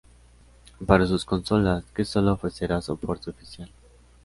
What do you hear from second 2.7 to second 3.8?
soporte oficial.